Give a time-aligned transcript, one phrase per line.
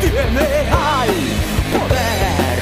[0.00, 1.10] tiene al
[1.74, 2.58] poder.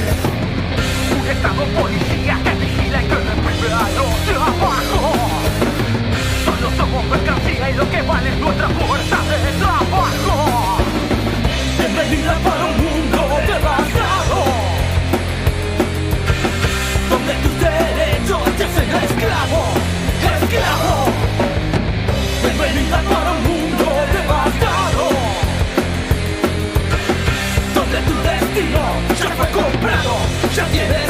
[1.21, 5.12] Un estado policía que vigila y que reprime a los de abajo.
[6.45, 10.78] Solo somos mercancía y lo que vale es nuestra fuerza de trabajo.
[11.78, 14.38] Bienvenida para un mundo devastado.
[17.11, 19.17] Donde tus derechos te hacen
[30.58, 31.07] Just your it.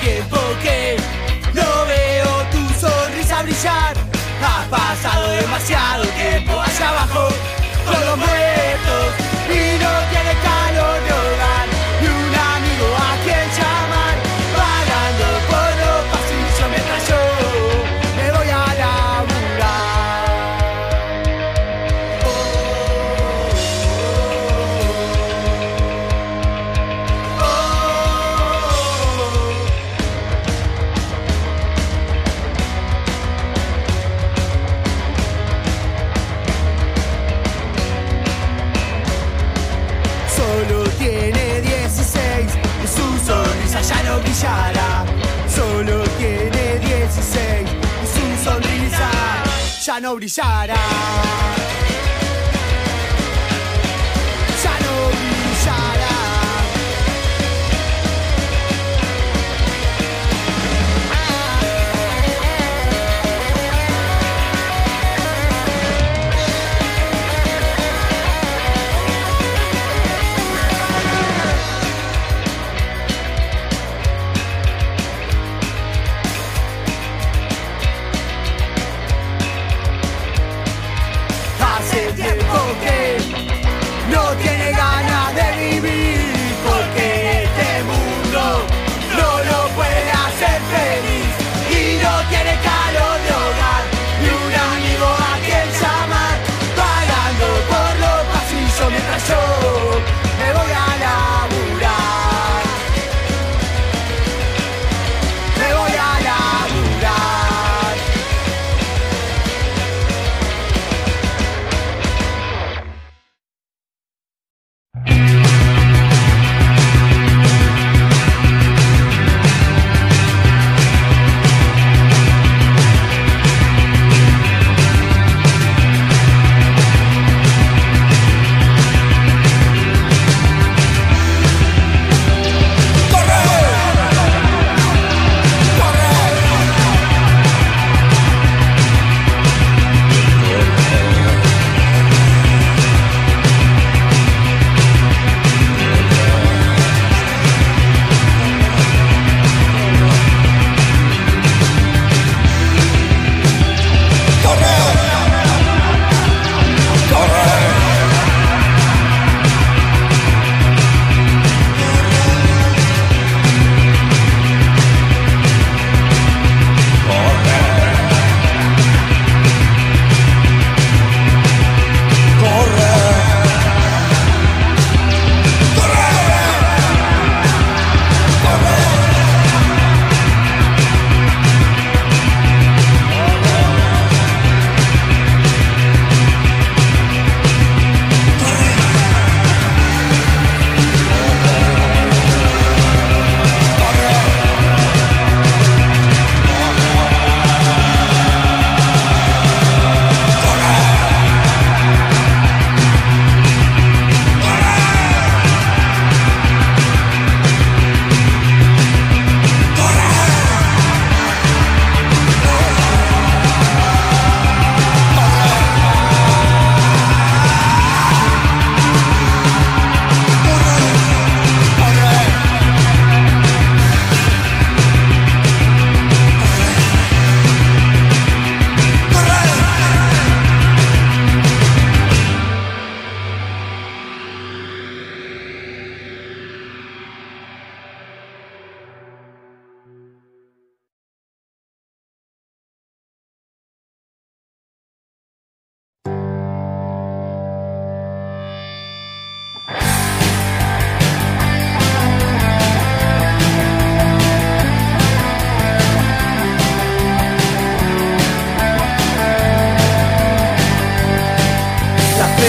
[0.00, 0.96] tiempo que
[1.54, 3.94] no veo tu sonrisa brillar.
[4.42, 7.28] Ha pasado demasiado tiempo hacia abajo
[7.84, 9.06] con los muertos
[9.48, 10.33] y no tiene
[49.86, 51.73] ya no brillará.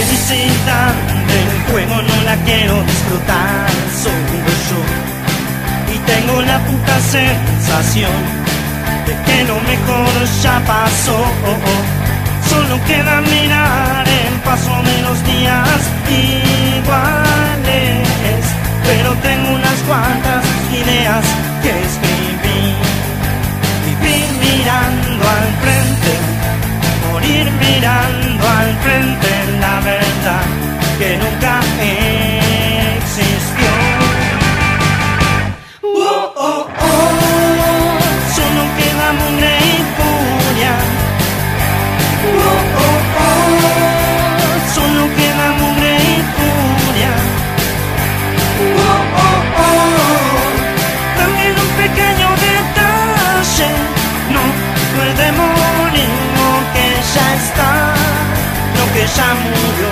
[0.06, 0.94] Felicidad
[1.28, 3.70] del juego no la quiero disfrutar,
[4.04, 4.82] solo yo.
[5.94, 8.12] Y tengo la puta sensación
[9.06, 11.20] de que lo mejor ya pasó.
[12.50, 15.80] Solo queda mirar el paso de los días
[16.78, 18.06] iguales.
[18.84, 21.26] Pero tengo unas cuantas ideas
[21.64, 22.76] que escribir.
[23.86, 26.12] Vivir mirando al frente,
[27.12, 29.35] morir mirando al frente,
[29.66, 30.46] la verdad
[31.00, 31.65] que nunca
[59.16, 59.92] ya murió.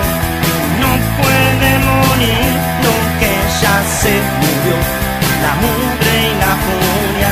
[0.84, 2.46] No puede morir
[2.86, 3.32] lo que
[3.62, 4.78] ya se murió.
[5.44, 7.32] La mugre y la furia.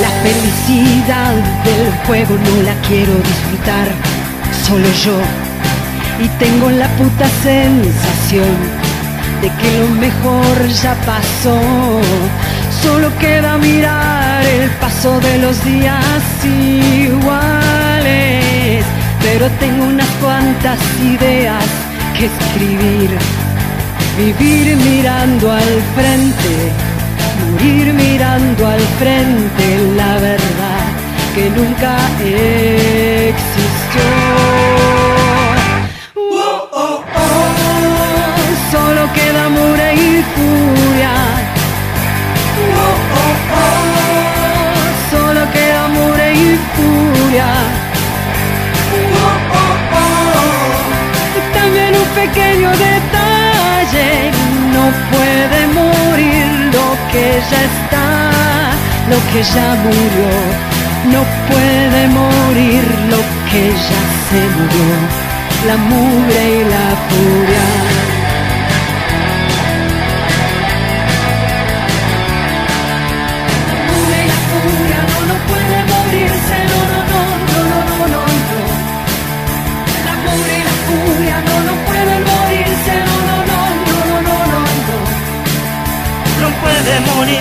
[0.00, 3.88] La felicidad del juego no la quiero disfrutar,
[4.66, 5.18] solo yo.
[6.24, 8.69] Y tengo la puta sensación
[9.42, 11.58] de que lo mejor ya pasó.
[12.82, 17.24] Solo queda mirar el paso de los días iguales.
[19.22, 21.64] Pero tengo unas cuantas ideas
[22.16, 23.10] que escribir.
[24.18, 26.72] Vivir mirando al frente
[27.40, 30.84] morir mirando al frente la verdad
[31.34, 31.96] que nunca
[33.24, 34.00] existió.
[39.14, 41.12] Queda mure y furia.
[42.76, 47.50] Oh, oh, oh, solo queda mure y furia.
[48.92, 54.30] Oh, oh, oh, y también un pequeño detalle
[54.74, 56.46] no puede morir
[56.76, 58.06] lo que ya está,
[59.10, 60.32] lo que ya murió.
[61.14, 63.20] No puede morir lo
[63.50, 64.92] que ya se murió,
[65.66, 67.79] la mugre y la furia.
[87.20, 87.38] Cune,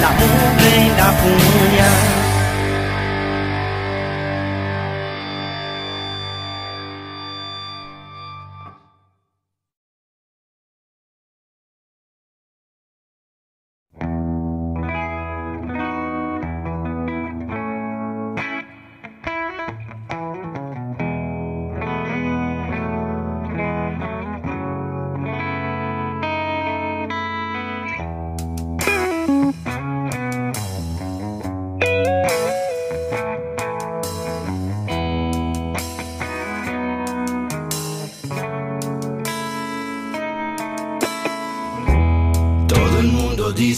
[0.00, 2.23] da nuvem da punha.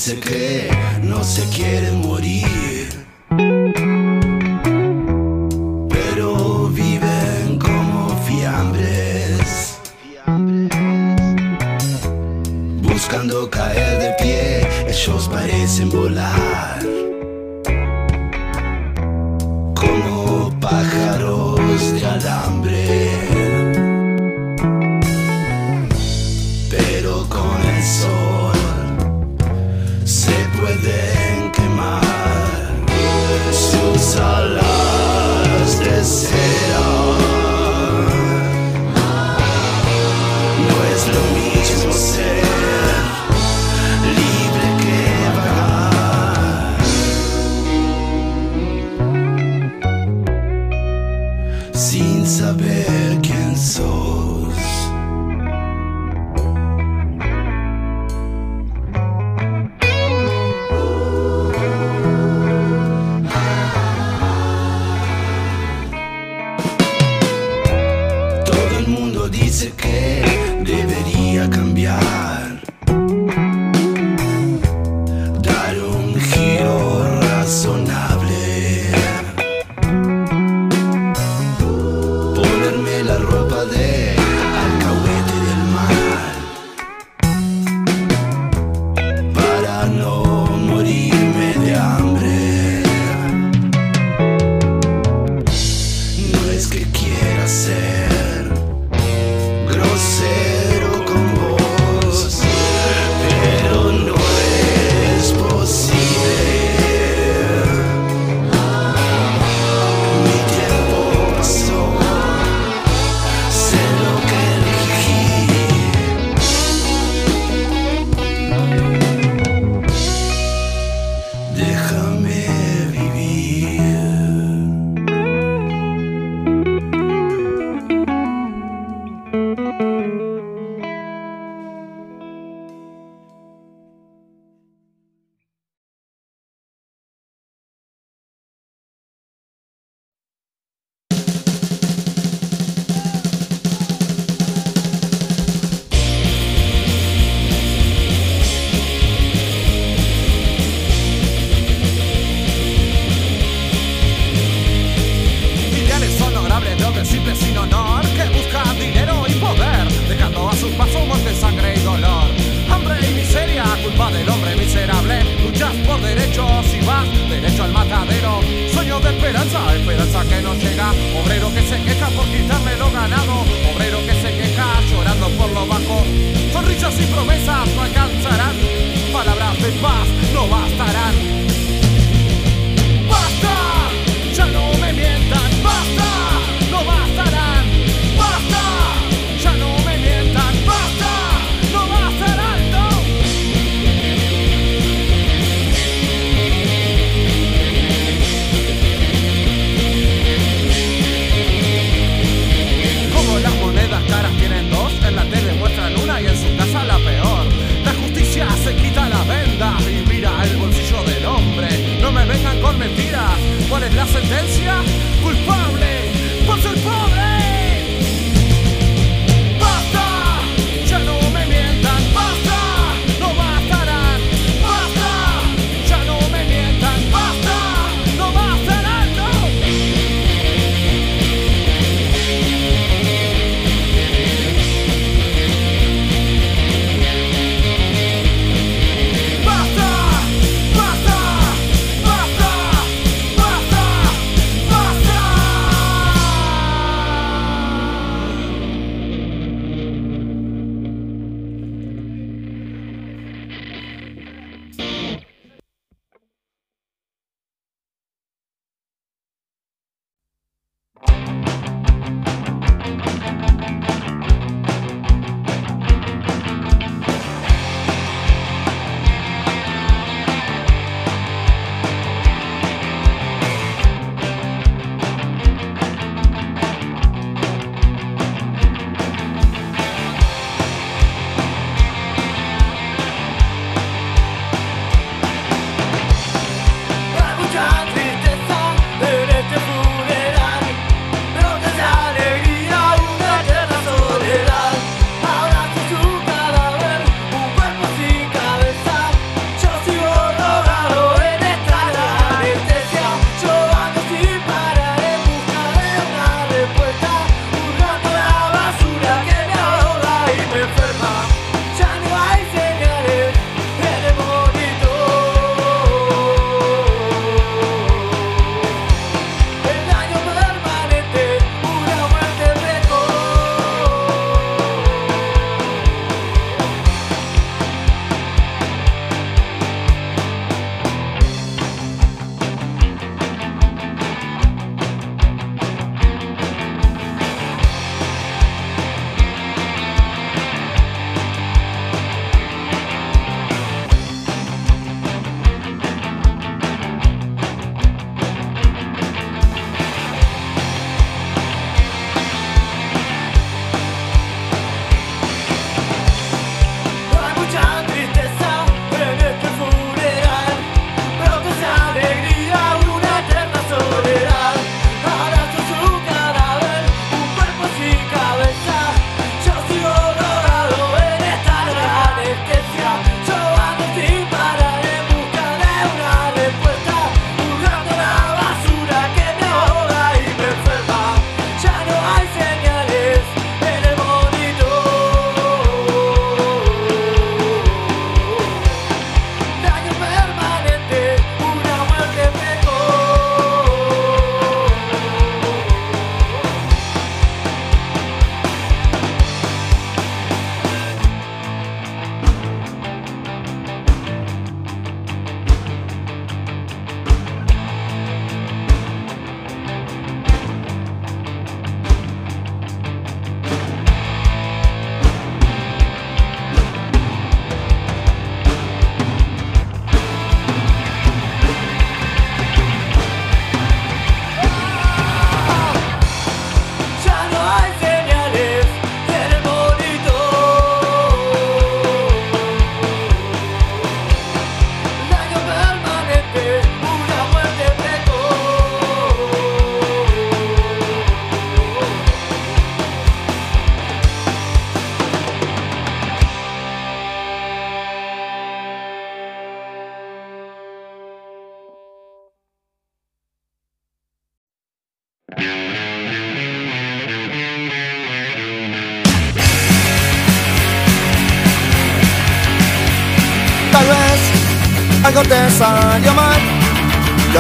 [0.06, 0.70] se cree,
[1.02, 2.65] no se quiere morir.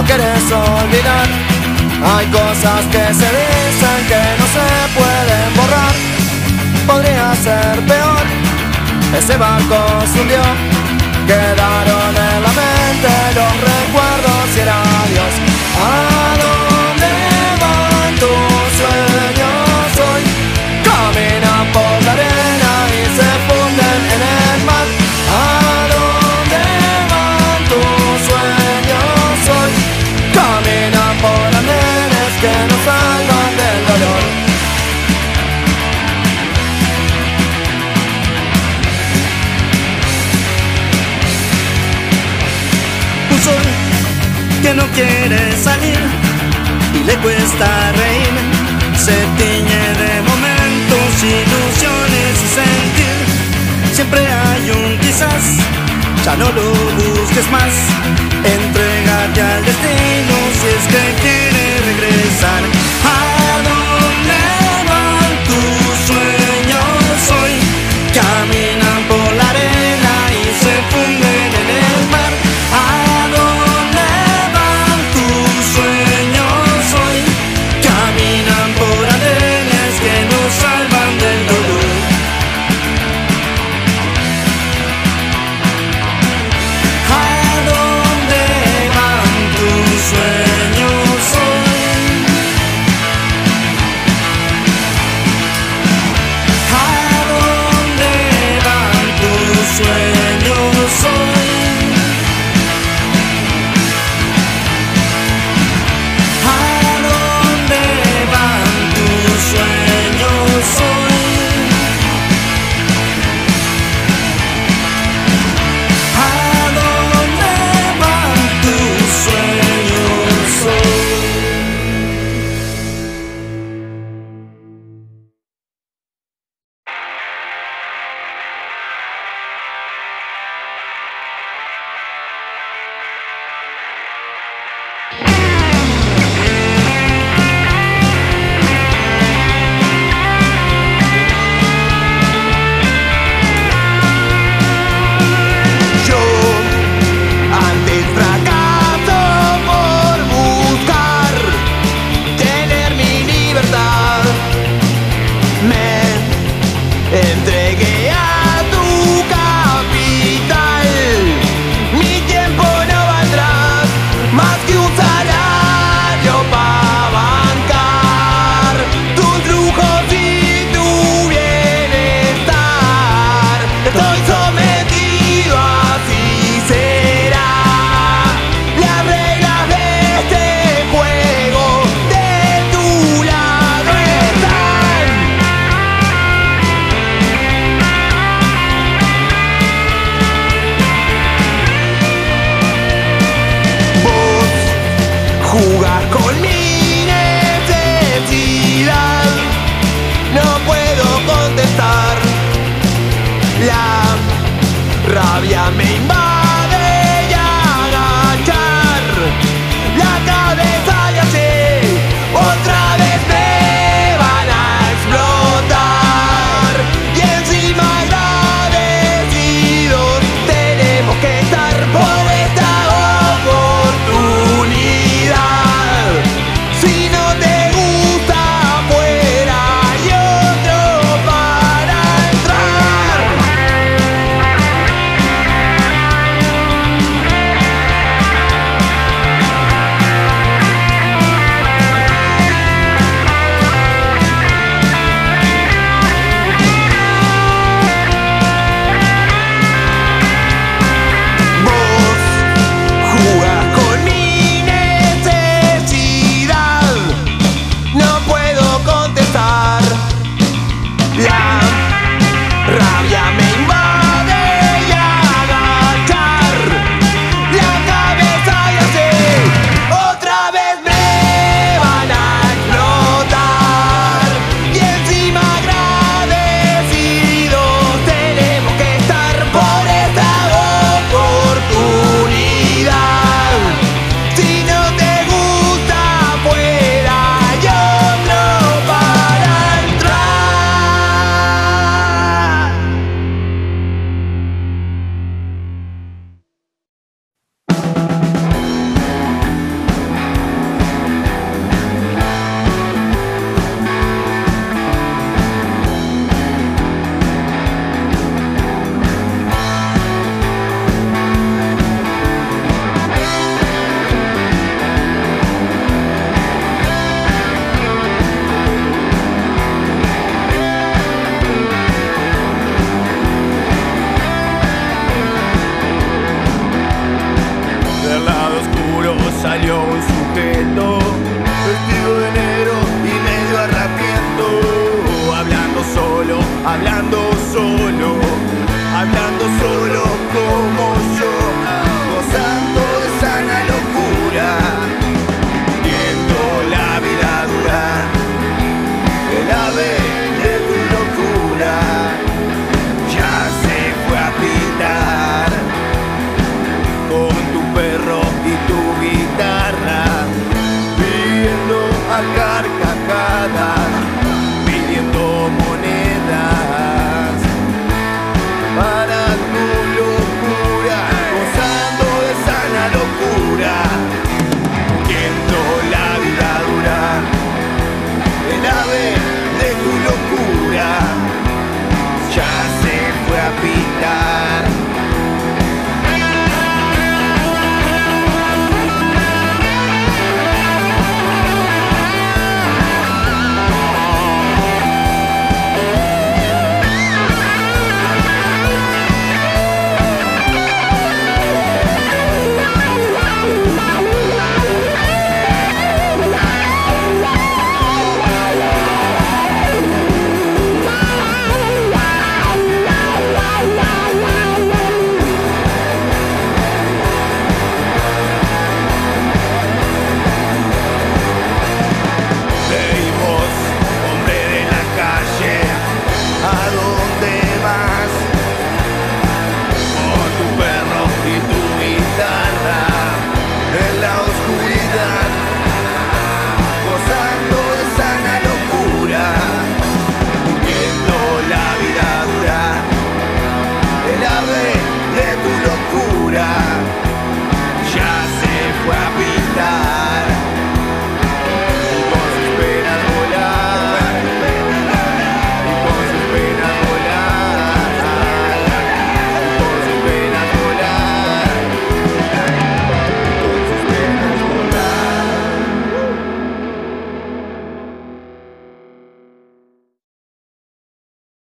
[0.06, 1.28] quieres olvidar.
[2.02, 5.94] Hay cosas que se dicen que no se pueden borrar.
[6.86, 8.24] Podría ser peor,
[9.18, 9.76] ese barco
[10.12, 10.42] se hundió,
[11.26, 11.95] quedaron.